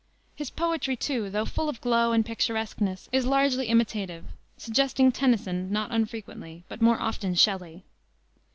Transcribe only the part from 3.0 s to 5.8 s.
is largely imitative, suggesting Tennyson